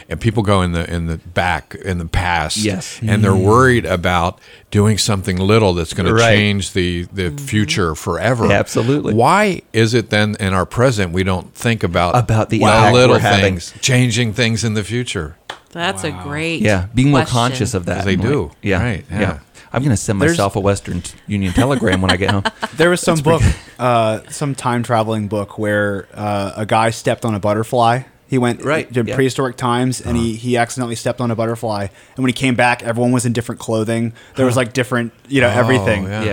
and 0.10 0.20
people 0.20 0.44
go 0.44 0.62
in 0.62 0.72
the 0.72 0.92
in 0.92 1.08
the 1.08 1.18
back 1.18 1.76
in 1.76 1.98
the 1.98 2.06
past, 2.06 2.58
Yes. 2.58 3.00
and 3.02 3.24
they're 3.24 3.32
mm. 3.32 3.44
worried 3.46 3.86
about 3.86 4.40
doing 4.72 4.98
something 4.98 5.38
little 5.38 5.74
that's 5.74 5.94
going 5.94 6.14
to 6.14 6.20
change 6.20 6.74
the 6.74 7.04
the 7.14 7.32
future 7.32 7.96
forever. 7.96 8.52
Absolutely. 8.52 9.14
Why 9.14 9.62
is 9.74 9.94
it 9.94 10.10
then 10.10 10.36
in 10.40 10.54
our 10.54 10.66
present 10.66 11.14
we 11.14 11.24
don't 11.24 11.54
think 11.54 11.84
about 11.84 12.16
About 12.16 12.50
the 12.50 12.60
the 12.60 12.92
little 12.92 13.16
we're 13.16 13.20
having. 13.20 13.42
things 13.60 13.74
changing 13.82 14.34
things 14.34 14.64
in 14.64 14.74
the 14.74 14.84
future? 14.84 15.36
That's 15.72 16.04
a 16.04 16.12
great. 16.12 16.62
Yeah, 16.62 16.88
being 16.94 17.12
more 17.12 17.26
conscious 17.26 17.74
of 17.74 17.86
that. 17.86 18.06
They 18.06 18.16
Like, 18.16 18.28
do. 18.28 18.52
Yeah, 18.62 18.82
Right, 18.84 19.06
Yeah. 19.10 19.20
yeah. 19.20 19.40
I'm 19.74 19.84
gonna 19.84 19.98
send 19.98 20.22
There's- 20.22 20.34
myself 20.38 20.56
a 20.56 20.60
Western 20.60 21.02
t- 21.02 21.18
Union 21.28 21.52
telegram 21.54 22.02
when 22.02 22.12
I 22.12 22.16
get 22.18 22.32
home. 22.32 22.44
there 22.78 22.90
was 22.90 23.02
some 23.02 23.20
book 23.20 23.42
uh, 23.80 24.20
some 24.30 24.54
time 24.56 24.84
traveling 24.84 25.28
book 25.28 25.58
where 25.58 26.08
uh, 26.14 26.54
a 26.56 26.66
guy 26.66 26.92
stepped 26.92 27.26
on 27.26 27.34
a 27.36 27.40
butterfly 27.40 28.04
he 28.28 28.38
went 28.40 28.64
Right, 28.64 28.92
to 28.94 29.04
yeah. 29.06 29.14
prehistoric 29.14 29.58
times 29.58 30.02
and 30.02 30.18
he, 30.18 30.36
he 30.36 30.58
accidentally 30.58 30.96
stepped 30.96 31.22
on 31.22 31.30
a 31.30 31.36
butterfly 31.36 31.82
and 32.16 32.18
when 32.24 32.30
he 32.30 32.34
came 32.34 32.56
back 32.56 32.82
everyone 32.82 33.12
was 33.12 33.26
in 33.28 33.34
different 33.34 33.60
clothing 33.62 34.14
there 34.38 34.46
was 34.48 34.56
like 34.56 34.74
different 34.74 35.12
you 35.28 35.40
know 35.42 35.50
everything 35.50 36.06
yeah. 36.06 36.24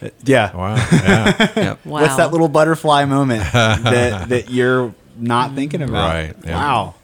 yeah, 0.00 0.10
yeah 0.24 0.56
Wow. 0.56 0.74
Yeah. 0.76 1.52
yeah. 1.56 1.70
Wow. 1.84 2.00
what's 2.00 2.16
that 2.16 2.30
little 2.32 2.48
butterfly 2.48 3.04
moment 3.04 3.42
that 3.52 4.28
that 4.30 4.50
you're 4.50 4.94
not 5.18 5.54
thinking 5.54 5.82
about 5.82 6.08
Right, 6.14 6.34
yeah. 6.44 6.54
wow 6.54 6.94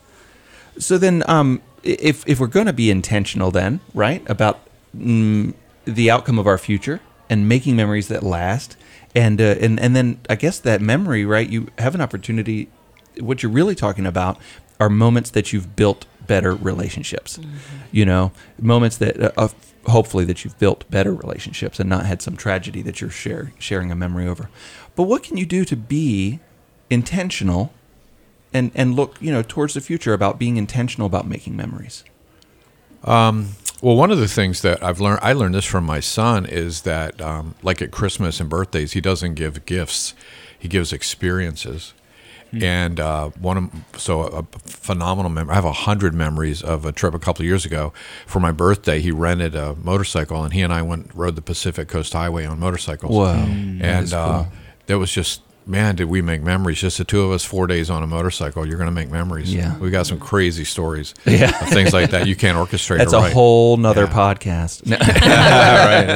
So 0.79 0.97
then, 0.99 1.23
um, 1.29 1.61
if 1.83 2.27
if 2.27 2.39
we're 2.41 2.47
going 2.49 2.67
to 2.67 2.73
be 2.73 2.91
intentional, 2.91 3.51
then 3.51 3.81
right 3.95 4.23
about 4.31 4.61
mm, 4.97 5.53
the 5.87 6.11
outcome 6.11 6.39
of 6.39 6.47
our 6.47 6.59
future 6.59 7.01
and 7.31 7.49
making 7.49 7.77
memories 7.77 8.09
that 8.09 8.23
last, 8.23 8.77
and 9.15 9.41
uh, 9.41 9.57
and 9.61 9.81
and 9.81 9.97
then 9.97 10.21
I 10.29 10.37
guess 10.37 10.59
that 10.61 10.81
memory, 10.81 11.25
right? 11.25 11.49
You 11.49 11.69
have 11.79 11.95
an 11.95 12.01
opportunity. 12.01 12.69
What 13.19 13.43
you're 13.43 13.53
really 13.53 13.75
talking 13.75 14.07
about 14.07 14.39
are 14.79 14.91
moments 14.91 15.31
that 15.31 15.53
you've 15.53 15.75
built 15.75 16.07
better 16.27 16.55
relationships. 16.55 17.39
You 17.93 18.05
know, 18.05 18.33
moments 18.61 18.99
that 18.99 19.21
uh, 19.21 19.33
uh, 19.37 19.49
hopefully 19.87 20.25
that 20.25 20.45
you've 20.45 20.59
built 20.59 20.89
better 20.91 21.15
relationships 21.15 21.81
and 21.81 21.89
not 21.89 22.07
had 22.07 22.21
some 22.21 22.37
tragedy 22.37 22.83
that 22.83 23.01
you're 23.01 23.11
share, 23.11 23.53
sharing 23.59 23.91
a 23.91 23.97
memory 23.97 24.27
over. 24.27 24.51
But 24.95 25.05
what 25.05 25.23
can 25.23 25.37
you 25.37 25.47
do 25.47 25.65
to 25.65 25.77
be 25.77 26.41
intentional 26.91 27.73
and 28.53 28.71
and 28.75 28.95
look 28.95 29.17
you 29.21 29.33
know 29.33 29.43
towards 29.43 29.75
the 29.75 29.81
future 29.81 30.13
about 30.13 30.39
being 30.39 30.57
intentional 30.57 31.07
about 31.07 31.27
making 31.27 31.57
memories 31.57 32.05
Well, 33.87 33.95
one 33.95 34.11
of 34.11 34.19
the 34.19 34.27
things 34.27 34.63
that 34.63 34.83
I've 34.83 34.99
learned, 34.99 35.21
I 35.23 35.33
learned 35.33 35.55
this 35.55 35.65
from 35.65 35.85
my 35.85 36.01
son, 36.01 36.45
is 36.45 36.81
that 36.81 37.21
um, 37.21 37.55
like 37.63 37.81
at 37.81 37.93
Christmas 37.93 38.41
and 38.41 38.51
birthdays, 38.51 38.95
he 38.95 39.01
doesn't 39.01 39.35
give 39.35 39.65
gifts; 39.65 40.13
he 40.59 40.67
gives 40.67 40.93
experiences. 40.93 41.95
And 42.53 42.99
uh, 42.99 43.29
one 43.39 43.57
of 43.57 44.01
so 44.01 44.23
a 44.23 44.43
phenomenal 44.59 45.31
memory. 45.31 45.53
I 45.53 45.55
have 45.55 45.65
a 45.65 45.73
hundred 45.73 46.15
memories 46.15 46.65
of 46.65 46.85
a 46.85 46.91
trip 46.91 47.15
a 47.15 47.21
couple 47.21 47.43
of 47.43 47.47
years 47.47 47.65
ago 47.65 47.93
for 48.27 48.41
my 48.41 48.51
birthday. 48.51 49.01
He 49.01 49.13
rented 49.13 49.55
a 49.55 49.77
motorcycle, 49.77 50.43
and 50.43 50.53
he 50.53 50.63
and 50.63 50.73
I 50.73 50.83
went 50.83 51.13
rode 51.15 51.37
the 51.37 51.43
Pacific 51.43 51.87
Coast 51.87 52.13
Highway 52.13 52.45
on 52.45 52.59
motorcycles. 52.59 53.15
Whoa. 53.15 53.35
And 53.35 54.05
is 54.05 54.13
uh, 54.13 54.43
cool. 54.43 54.53
that 54.87 54.99
was 54.99 55.13
just 55.13 55.43
man, 55.67 55.97
did 55.97 56.05
we 56.05 56.23
make 56.23 56.43
memories? 56.43 56.81
Just 56.81 56.99
the 56.99 57.05
two 57.05 57.23
of 57.23 57.33
us, 57.33 57.45
four 57.45 57.67
days 57.67 57.91
on 57.91 58.03
a 58.03 58.07
motorcycle. 58.07 58.67
You're 58.67 58.77
going 58.79 58.87
to 58.89 58.93
make 58.95 59.11
memories. 59.11 59.53
Yeah. 59.53 59.77
we 59.79 59.91
got 59.91 60.07
some 60.07 60.19
crazy 60.21 60.65
stories. 60.65 61.13
Yeah. 61.27 61.51
of 61.63 61.69
things 61.71 61.93
like 61.93 62.11
that 62.11 62.27
you 62.27 62.37
can't 62.37 62.57
orchestrate. 62.57 62.99
that's 62.99 63.13
or 63.13 63.19
a 63.19 63.23
write. 63.23 63.33
whole 63.33 63.77
nother 63.77 64.05
Yeah. 64.05 64.13
podcast 64.13 64.89
right. 64.91 66.07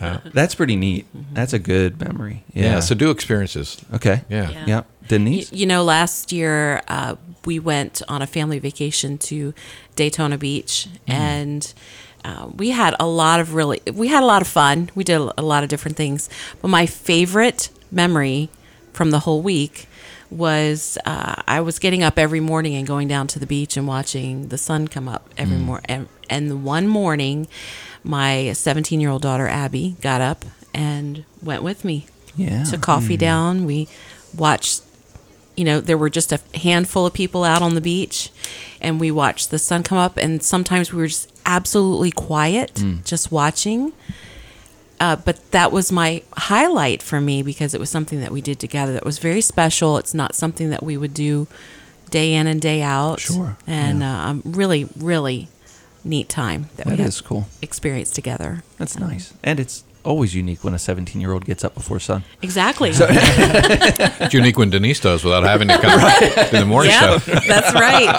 Yeah. 0.00 0.20
that's 0.32 0.54
pretty 0.54 0.76
neat 0.76 1.04
that's 1.32 1.52
a 1.52 1.58
good 1.58 2.00
memory 2.00 2.44
Yeah. 2.52 2.64
yeah, 2.74 2.80
So 2.80 2.94
do 2.94 3.10
experiences. 3.10 3.76
okay 3.94 4.22
Yeah. 4.28 4.50
Yeah. 4.50 4.64
yeah 4.66 4.82
Denise? 5.08 5.52
You 5.52 5.58
you 5.60 5.66
know, 5.66 5.82
last 5.82 6.30
year 6.32 6.82
uh, 6.88 7.16
we 7.44 7.58
went 7.58 8.02
on 8.08 8.22
a 8.22 8.26
family 8.26 8.58
vacation 8.60 9.18
to 9.18 9.52
Daytona 9.96 10.38
Beach, 10.38 10.86
and 11.08 11.72
uh, 12.24 12.48
we 12.54 12.70
had 12.70 12.94
a 13.00 13.06
lot 13.06 13.40
of 13.40 13.54
really, 13.54 13.80
we 13.92 14.06
had 14.08 14.22
a 14.22 14.26
lot 14.26 14.42
of 14.42 14.46
fun. 14.48 14.88
We 14.94 15.02
did 15.04 15.18
a 15.36 15.42
lot 15.42 15.64
of 15.64 15.68
different 15.70 15.96
things, 15.96 16.28
but 16.62 16.68
my 16.68 16.86
favorite 16.86 17.70
memory 17.90 18.48
from 18.92 19.10
the 19.10 19.20
whole 19.20 19.42
week 19.42 19.86
was 20.30 20.96
uh, 21.04 21.42
I 21.46 21.60
was 21.60 21.78
getting 21.78 22.02
up 22.02 22.18
every 22.18 22.40
morning 22.40 22.74
and 22.76 22.86
going 22.86 23.08
down 23.08 23.26
to 23.28 23.38
the 23.38 23.46
beach 23.46 23.76
and 23.76 23.86
watching 23.86 24.48
the 24.48 24.58
sun 24.58 24.88
come 24.88 25.08
up 25.08 25.28
every 25.36 25.56
mm. 25.56 25.64
morning. 25.64 25.86
And, 25.88 26.08
and 26.28 26.64
one 26.64 26.86
morning, 26.86 27.48
my 28.04 28.52
17 28.52 29.00
year 29.00 29.10
old 29.10 29.22
daughter 29.22 29.48
Abby 29.48 29.96
got 30.00 30.20
up 30.20 30.44
and 30.72 31.24
went 31.42 31.62
with 31.62 31.84
me 31.84 32.06
Yeah. 32.36 32.64
took 32.64 32.80
coffee 32.80 33.16
mm. 33.16 33.20
down. 33.20 33.64
We 33.66 33.88
watched, 34.36 34.82
you 35.56 35.64
know, 35.64 35.80
there 35.80 35.98
were 35.98 36.10
just 36.10 36.32
a 36.32 36.40
handful 36.54 37.06
of 37.06 37.12
people 37.12 37.42
out 37.42 37.62
on 37.62 37.74
the 37.74 37.80
beach, 37.80 38.30
and 38.80 39.00
we 39.00 39.10
watched 39.10 39.50
the 39.50 39.58
sun 39.58 39.82
come 39.82 39.98
up. 39.98 40.16
And 40.16 40.42
sometimes 40.42 40.92
we 40.92 41.00
were 41.00 41.08
just 41.08 41.32
absolutely 41.44 42.12
quiet, 42.12 42.74
mm. 42.74 43.04
just 43.04 43.32
watching. 43.32 43.92
Uh, 45.00 45.16
but 45.16 45.50
that 45.50 45.72
was 45.72 45.90
my 45.90 46.22
highlight 46.36 47.02
for 47.02 47.20
me 47.20 47.42
because 47.42 47.72
it 47.72 47.80
was 47.80 47.88
something 47.88 48.20
that 48.20 48.30
we 48.30 48.40
did 48.42 48.58
together 48.60 48.92
that 48.92 49.04
was 49.04 49.18
very 49.18 49.40
special. 49.40 49.96
It's 49.96 50.12
not 50.12 50.34
something 50.34 50.68
that 50.70 50.82
we 50.82 50.96
would 50.98 51.14
do 51.14 51.48
day 52.10 52.34
in 52.34 52.46
and 52.46 52.60
day 52.60 52.82
out. 52.82 53.18
Sure, 53.20 53.56
And 53.66 54.02
uh, 54.02 54.06
um, 54.06 54.42
really, 54.44 54.88
really 54.98 55.48
neat 56.04 56.28
time 56.28 56.68
that, 56.76 56.86
That 56.86 56.98
we 56.98 57.04
is 57.04 57.20
cool. 57.22 57.46
experience 57.62 58.10
together. 58.10 58.62
That's 58.76 58.98
nice. 58.98 59.32
And 59.42 59.58
it's 59.58 59.84
always 60.04 60.34
unique 60.34 60.64
when 60.64 60.74
a 60.74 60.78
17 60.78 61.20
year 61.20 61.32
old 61.32 61.44
gets 61.44 61.64
up 61.64 61.74
before 61.74 61.98
sun. 62.00 62.24
Exactly. 62.42 62.92
It's 64.22 64.34
unique 64.34 64.58
when 64.58 64.70
Denise 64.70 65.00
does 65.00 65.24
without 65.24 65.44
having 65.44 65.68
to 65.68 65.78
come 65.78 65.98
in 66.52 66.60
the 66.60 66.66
morning 66.66 66.90
yeah, 66.92 67.18
show. 67.18 67.34
that's 67.48 67.72
right. 67.74 68.10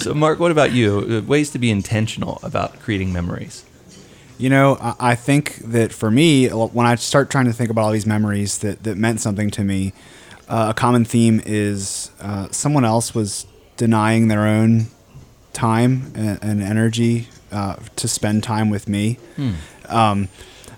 So, 0.00 0.12
Mark, 0.14 0.38
what 0.38 0.50
about 0.50 0.72
you? 0.72 1.22
Uh, 1.24 1.26
Ways 1.26 1.50
to 1.50 1.58
be 1.58 1.70
intentional 1.70 2.38
about 2.42 2.78
creating 2.80 3.12
memories. 3.12 3.64
You 4.38 4.50
know, 4.50 4.76
I, 4.80 4.94
I 5.00 5.14
think 5.14 5.56
that 5.56 5.92
for 5.92 6.10
me, 6.10 6.48
when 6.48 6.86
I 6.86 6.94
start 6.94 7.30
trying 7.30 7.46
to 7.46 7.52
think 7.52 7.70
about 7.70 7.82
all 7.82 7.92
these 7.92 8.06
memories 8.06 8.58
that, 8.58 8.84
that 8.84 8.96
meant 8.96 9.20
something 9.20 9.50
to 9.50 9.64
me, 9.64 9.92
uh, 10.48 10.68
a 10.70 10.74
common 10.74 11.04
theme 11.04 11.42
is 11.44 12.10
uh, 12.20 12.48
someone 12.50 12.84
else 12.84 13.14
was 13.14 13.46
denying 13.76 14.28
their 14.28 14.46
own 14.46 14.86
time 15.52 16.12
and, 16.14 16.38
and 16.42 16.62
energy 16.62 17.28
uh, 17.52 17.76
to 17.96 18.08
spend 18.08 18.42
time 18.42 18.70
with 18.70 18.88
me. 18.88 19.18
Um, 19.88 20.28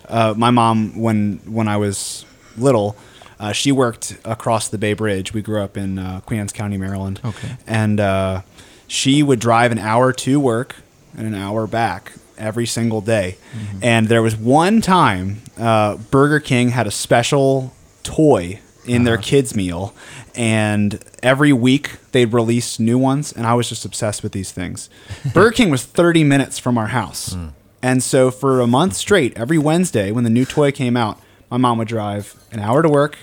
uh, 0.08 0.34
my 0.36 0.50
mom, 0.50 0.98
when 0.98 1.40
when 1.44 1.68
I 1.68 1.76
was 1.76 2.24
little, 2.56 2.96
uh, 3.38 3.52
she 3.52 3.72
worked 3.72 4.16
across 4.24 4.68
the 4.68 4.78
Bay 4.78 4.92
Bridge. 4.92 5.32
We 5.32 5.42
grew 5.42 5.62
up 5.62 5.76
in 5.76 5.98
uh, 5.98 6.20
Queen 6.20 6.40
Anne's 6.40 6.52
County, 6.52 6.76
Maryland. 6.76 7.20
Okay. 7.24 7.56
And 7.66 8.00
uh, 8.00 8.42
she 8.88 9.22
would 9.22 9.38
drive 9.38 9.70
an 9.70 9.78
hour 9.78 10.12
to 10.12 10.40
work 10.40 10.76
and 11.16 11.26
an 11.26 11.34
hour 11.34 11.66
back 11.66 12.12
every 12.40 12.66
single 12.66 13.00
day. 13.00 13.36
Mm-hmm. 13.52 13.78
And 13.82 14.08
there 14.08 14.22
was 14.22 14.36
one 14.36 14.80
time 14.80 15.42
uh, 15.58 15.96
Burger 15.96 16.40
King 16.40 16.70
had 16.70 16.86
a 16.86 16.90
special 16.90 17.72
toy 18.02 18.60
in 18.86 19.04
their 19.04 19.14
uh-huh. 19.14 19.22
kids 19.22 19.54
meal 19.54 19.94
and 20.34 21.04
every 21.22 21.52
week 21.52 21.98
they'd 22.12 22.32
release 22.32 22.78
new 22.78 22.98
ones 22.98 23.32
and 23.32 23.46
i 23.46 23.54
was 23.54 23.68
just 23.68 23.84
obsessed 23.84 24.22
with 24.22 24.32
these 24.32 24.52
things. 24.52 24.88
Burger 25.34 25.52
king 25.52 25.70
was 25.70 25.84
30 25.84 26.24
minutes 26.24 26.58
from 26.58 26.78
our 26.78 26.88
house. 26.88 27.32
Hmm. 27.32 27.48
And 27.82 28.02
so 28.02 28.30
for 28.30 28.60
a 28.60 28.66
month 28.66 28.94
straight 28.94 29.36
every 29.36 29.58
wednesday 29.58 30.10
when 30.10 30.24
the 30.24 30.30
new 30.30 30.44
toy 30.44 30.72
came 30.72 30.96
out 30.96 31.20
my 31.50 31.56
mom 31.56 31.78
would 31.78 31.88
drive 31.88 32.34
an 32.52 32.60
hour 32.60 32.82
to 32.82 32.88
work 32.88 33.18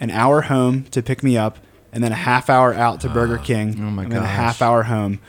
an 0.00 0.10
hour 0.10 0.42
home 0.42 0.84
to 0.84 1.02
pick 1.02 1.22
me 1.22 1.36
up 1.36 1.58
and 1.92 2.02
then 2.02 2.12
a 2.12 2.16
half 2.16 2.48
hour 2.48 2.72
out 2.74 3.00
to 3.00 3.08
burger 3.08 3.38
ah. 3.40 3.44
king 3.44 3.76
Oh 3.78 3.90
my 3.90 4.04
and 4.04 4.12
then 4.12 4.22
a 4.22 4.26
half 4.26 4.62
hour 4.62 4.84
home 4.84 5.20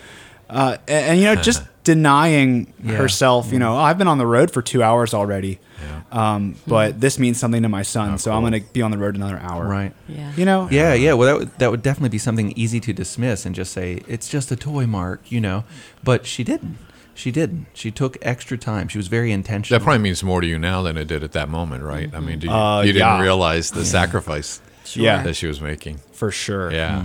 uh, 0.50 0.78
and, 0.88 1.06
and, 1.12 1.20
you 1.20 1.26
know 1.26 1.36
just 1.36 1.64
denying 1.84 2.74
Yeah. 2.84 2.94
herself 2.96 3.52
you 3.52 3.60
know 3.60 3.74
oh, 3.76 3.80
i've 3.80 3.98
been 3.98 4.08
on 4.08 4.18
the 4.18 4.26
road 4.28 4.52
for 4.52 4.62
two 4.62 4.82
hours 4.84 5.14
already 5.14 5.60
um, 6.12 6.56
but 6.68 7.00
this 7.00 7.20
means 7.20 7.40
something 7.40 7.62
to 7.64 7.70
my 7.70 7.84
son 7.84 8.18
so 8.18 8.32
i'm 8.32 8.42
going 8.42 8.54
to 8.54 8.74
be 8.74 8.82
on 8.82 8.92
the 8.92 8.98
road 8.98 9.16
another 9.16 9.38
hour 9.40 9.66
Right. 9.68 9.94
Yeah. 10.08 10.32
you 10.36 10.46
know 10.46 10.68
Yeah, 10.72 10.94
yeah. 10.94 11.14
Well, 11.14 11.28
that 11.28 11.40
would, 11.40 11.60
that 11.60 11.72
would 11.72 11.82
definitely 11.84 12.10
be 12.10 12.18
something 12.18 12.52
easy 12.54 12.80
to 12.80 12.94
dismiss 12.94 13.46
and 13.46 13.54
just 13.56 13.72
say 13.74 14.02
it's 14.08 14.28
just 14.28 14.52
a 14.52 14.56
toy, 14.56 14.88
Mark. 14.88 15.22
You 15.32 15.40
know, 15.42 15.64
but 16.04 16.26
she 16.26 16.44
didn't. 16.44 16.78
She 17.14 17.32
didn't. 17.32 17.68
She 17.74 17.92
took 17.92 18.18
extra 18.24 18.58
time. 18.58 18.88
She 18.88 18.98
was 18.98 19.08
very 19.08 19.32
intentional. 19.32 19.78
That 19.80 19.84
probably 19.84 20.02
means 20.02 20.24
more 20.24 20.42
to 20.42 20.48
you 20.48 20.58
now 20.58 20.82
than 20.82 20.98
it 20.98 21.06
did 21.08 21.24
at 21.24 21.34
that 21.34 21.50
moment, 21.50 21.84
right? 21.84 22.10
I 22.14 22.20
mean, 22.20 22.40
did 22.40 22.46
you, 22.50 22.52
Uh, 22.52 22.82
you 22.82 22.94
didn't 22.94 23.08
yeah. 23.08 23.22
realize 23.22 23.70
the 23.72 23.86
sacrifice 23.86 24.62
Yeah. 24.96 25.22
that 25.24 25.36
she 25.36 25.46
was 25.48 25.62
making. 25.62 26.00
for 26.14 26.32
sure 26.32 26.72
Yeah, 26.72 27.04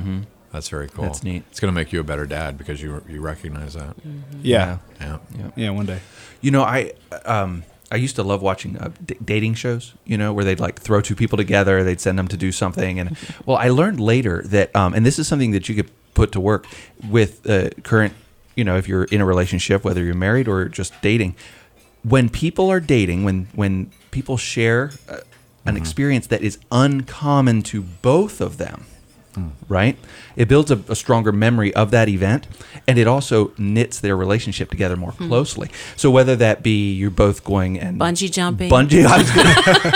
that's 0.54 0.68
very 0.68 0.88
cool. 0.88 1.04
That's 1.04 1.23
neat. 1.25 1.42
It's 1.50 1.61
going 1.61 1.73
to 1.75 1.78
make 1.80 1.92
you 1.92 2.00
a 2.00 2.04
better 2.04 2.26
dad 2.26 2.56
because 2.56 2.80
you 2.80 3.02
you 3.08 3.20
recognize 3.20 3.75
that. 3.75 3.94
yeah 4.40 4.78
Yeah. 5.00 5.18
Yeah. 5.38 5.50
yeah 5.56 5.70
one 5.70 5.87
day 5.87 6.00
You 6.40 6.50
know, 6.52 6.62
I 6.62 6.92
um, 7.26 7.64
I 7.92 7.96
used 7.96 8.16
to 8.16 8.23
love 8.23 8.40
watching 8.42 8.78
uh, 8.78 8.90
d- 9.04 9.16
dating 9.25 9.54
shows. 9.54 9.92
You 10.06 10.16
know, 10.16 10.32
where 10.32 10.44
they'd 10.44 10.61
like 10.61 10.76
throw 10.80 11.00
two 11.00 11.14
people 11.16 11.37
together, 11.37 11.84
they'd 11.84 12.00
send 12.00 12.18
them 12.18 12.28
to 12.28 12.37
do 12.37 12.50
something, 12.52 13.00
and 13.00 13.16
well, 13.46 13.56
I 13.66 13.68
learned 13.70 13.99
later 14.00 14.42
that, 14.56 14.75
um, 14.75 14.94
and 14.94 15.04
this 15.04 15.18
is 15.18 15.26
something 15.28 15.52
that 15.52 15.68
you 15.68 15.75
could 15.75 15.90
put 16.14 16.30
to 16.32 16.40
work 16.40 16.66
with 17.11 17.30
uh, 17.50 17.70
current. 17.82 18.12
You 18.56 18.64
know, 18.64 18.76
if 18.78 18.87
you're 18.88 19.04
in 19.11 19.20
a 19.20 19.25
relationship, 19.26 19.84
whether 19.84 20.02
you're 20.04 20.14
married 20.28 20.46
or 20.49 20.68
just 20.68 20.92
dating, 21.02 21.34
when 22.04 22.28
people 22.28 22.70
are 22.70 22.80
dating, 22.80 23.25
when 23.25 23.49
when 23.54 23.90
people 24.11 24.37
share 24.37 24.92
uh, 25.08 25.18
an 25.66 25.76
experience 25.76 26.26
that 26.28 26.42
is 26.42 26.58
uncommon 26.70 27.62
to 27.62 27.82
both 27.82 28.40
of 28.40 28.56
them, 28.58 28.84
right? 29.69 29.97
It 30.37 30.49
builds 30.49 30.71
a, 30.71 30.81
a 30.88 30.97
stronger 30.97 31.33
memory 31.33 31.75
of 31.75 31.91
that 31.91 32.09
event, 32.09 32.47
and 32.87 32.99
it 32.99 33.07
also 33.07 33.53
knits 33.59 34.00
their 34.00 34.17
relationship 34.17 34.71
together 34.71 34.97
more 34.97 35.12
hmm. 35.12 35.29
closely. 35.29 35.71
So 35.97 36.11
whether 36.11 36.37
that 36.37 36.62
be 36.62 36.93
you're 36.93 37.11
both 37.11 37.45
going 37.45 37.79
and 37.79 38.00
Bungee 38.00 38.31
jumping. 38.31 38.71
bungee, 38.71 39.05
I 39.07 39.19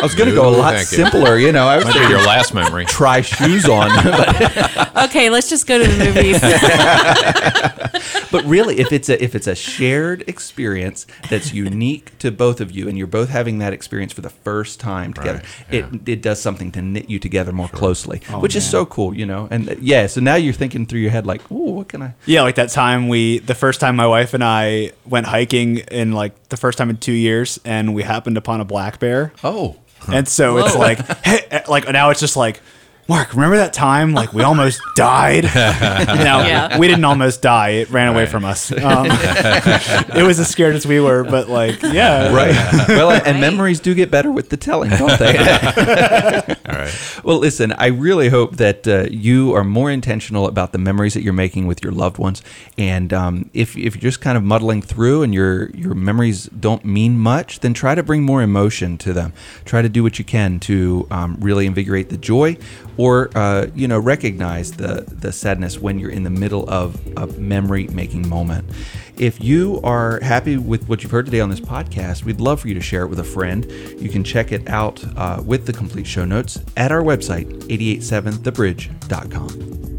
was 0.03 0.15
gonna, 0.15 0.31
I 0.31 0.35
go 0.35 0.49
a 0.49 0.51
lot 0.51 0.75
thank 0.75 0.91
you. 0.91 0.97
simpler. 0.97 1.39
You 1.39 1.53
know, 1.53 1.67
I 1.67 1.77
was 1.77 1.85
Might 1.87 1.95
be 1.95 1.99
saying 1.99 2.11
your 2.11 2.23
last 2.23 2.55
memory. 2.55 2.85
try 2.85 3.21
shoes 3.21 3.69
on, 3.69 3.91
but, 4.05 4.89
Okay, 5.05 5.31
let's 5.31 5.49
just 5.49 5.67
go 5.67 5.79
to 5.79 5.89
the 5.89 6.05
movies. 6.05 6.41
but 8.33 8.45
really, 8.45 8.79
if 8.79 8.93
it's 8.93 9.09
a 9.09 9.23
if 9.23 9.35
it's 9.35 9.47
a 9.47 9.55
shared 9.55 10.25
experience 10.27 11.07
that's 11.31 11.53
unique 11.53 12.17
to 12.19 12.31
both 12.31 12.61
of 12.61 12.73
you, 12.73 12.89
and 12.89 12.99
you're 12.99 13.07
both 13.07 13.29
having 13.29 13.59
that 13.59 13.73
experience 13.73 14.13
for 14.13 14.21
the 14.21 14.31
first 14.31 14.81
time 14.81 15.13
together, 15.13 15.43
Right, 15.71 15.85
it 15.85 16.09
it 16.09 16.23
does 16.23 16.41
something 16.41 16.73
to 16.73 16.83
knit 16.83 17.09
you 17.09 17.19
together 17.19 17.53
more 17.53 17.69
closely, 17.69 18.23
oh, 18.31 18.41
which 18.41 18.57
is 18.57 18.69
so 18.69 18.85
cool. 18.87 19.15
You 19.15 19.27
know, 19.29 19.47
and 19.51 19.69
uh, 19.71 19.75
yeah, 19.81 20.09
so 20.09 20.21
now 20.21 20.35
you're 20.35 20.53
thinking 20.53 20.87
through 20.87 21.01
your 21.01 21.13
head 21.13 21.25
like, 21.27 21.41
oh, 21.51 21.73
what 21.75 21.89
can 21.89 22.03
I? 22.03 22.15
Yeah, 22.27 22.43
like 22.43 22.57
that 22.57 22.71
time 22.71 23.07
we, 23.09 23.39
the 23.39 23.55
first 23.55 23.79
time 23.81 23.95
my 23.95 24.07
wife 24.09 24.35
and 24.35 24.43
I 24.43 24.91
went 25.07 25.27
hiking 25.27 25.79
in 25.79 26.13
like 26.13 26.49
the 26.49 26.57
first 26.57 26.79
time 26.79 26.91
in 26.91 26.97
two 26.97 27.13
years, 27.13 27.61
and 27.65 27.95
we 27.95 28.03
happened 28.03 28.37
upon 28.37 28.61
a 28.61 28.65
black 28.65 28.99
bear. 28.99 29.33
Oh, 29.45 29.77
And 30.11 30.27
so 30.27 30.59
it's 30.59 30.75
like, 30.75 30.99
hey, 31.25 31.63
like 31.69 31.89
now 31.89 32.11
it's 32.11 32.21
just 32.21 32.37
like, 32.37 32.61
Mark, 33.09 33.33
remember 33.33 33.57
that 33.57 33.73
time 33.73 34.13
like 34.13 34.35
we 34.35 34.43
almost 34.43 34.83
died? 34.95 35.45
now 35.55 36.47
Yeah. 36.47 36.79
we 36.79 36.87
didn't 36.89 37.05
almost 37.07 37.41
die; 37.41 37.71
it 37.71 37.91
ran 37.91 38.09
away 38.09 38.27
from 38.27 38.45
us. 38.45 38.71
Um, 38.89 39.07
it 39.11 40.25
was 40.27 40.39
as 40.41 40.49
scared 40.49 40.75
as 40.75 40.87
we 40.87 40.99
were, 41.01 41.23
but 41.25 41.49
like, 41.49 41.83
yeah, 41.83 42.33
right. 42.33 42.55
well, 42.89 43.11
and 43.11 43.25
Right. 43.25 43.41
memories 43.41 43.81
do 43.81 43.95
get 43.95 44.11
better 44.11 44.31
with 44.31 44.49
the 44.51 44.57
telling, 44.57 44.91
don't 44.91 45.19
they? 45.19 45.37
All 45.39 46.75
right. 46.75 47.21
Well, 47.25 47.39
listen, 47.39 47.73
I 47.73 47.87
really 47.89 48.29
hope 48.29 48.57
that 48.57 48.87
uh, 48.89 49.07
you 49.11 49.53
are 49.55 49.65
more 49.65 49.91
intentional 49.91 50.47
about 50.47 50.73
the 50.73 50.79
memories 50.79 51.15
that 51.15 51.23
you're 51.23 51.33
making 51.33 51.67
with 51.67 51.83
your 51.83 51.93
loved 51.93 52.19
ones. 52.19 52.43
And 52.79 53.13
um, 53.13 53.51
if, 53.53 53.77
if 53.77 53.95
you're 53.97 54.03
just 54.03 54.21
kind 54.21 54.37
of 54.39 54.45
muddling 54.45 54.81
through 54.83 55.23
and 55.23 55.35
your, 55.35 55.71
your 55.71 55.95
memories 55.95 56.47
don't 56.47 56.85
mean 56.85 57.19
much, 57.19 57.61
then 57.61 57.75
try 57.75 57.95
to 57.95 58.03
bring 58.03 58.23
more 58.23 58.43
emotion 58.43 58.97
to 58.99 59.13
them. 59.13 59.33
Try 59.65 59.83
to 59.83 59.89
do 59.89 60.03
what 60.03 60.19
you 60.19 60.25
can 60.25 60.61
to 60.61 61.07
um, 61.11 61.37
really 61.41 61.67
invigorate 61.67 62.09
the 62.11 62.17
joy 62.19 62.57
or, 62.99 63.31
uh, 63.35 63.69
you 63.75 63.89
know, 63.89 63.99
recognize 63.99 64.73
the, 64.73 65.07
the 65.09 65.33
sadness 65.33 65.79
when 65.79 65.99
you're 65.99 66.11
in 66.11 66.25
the 66.25 66.31
middle 66.31 66.69
of 66.69 67.01
a 67.17 67.27
memory 67.39 67.89
making 67.89 68.29
moment. 68.29 68.69
If 69.17 69.43
you 69.43 69.81
are 69.83 70.21
happy 70.21 70.59
with 70.59 70.87
what 70.89 71.03
you've 71.03 71.13
heard 71.13 71.25
today 71.25 71.41
on 71.41 71.49
this 71.49 71.61
podcast, 71.61 72.25
we'd 72.25 72.41
love 72.41 72.61
for 72.61 72.69
you 72.69 72.75
to 72.75 72.81
share 72.81 73.05
it 73.05 73.09
with 73.09 73.21
a 73.21 73.25
friend. 73.25 73.65
You 73.99 74.11
can 74.11 74.23
check 74.23 74.53
it 74.53 74.69
out 74.69 75.03
uh, 75.17 75.43
with 75.45 75.67
the 75.67 75.73
complete 75.73 76.07
show 76.07 76.25
notes 76.25 76.61
at 76.77 76.93
our 76.93 77.03
website, 77.03 77.49
887thebridge.com. 77.69 79.98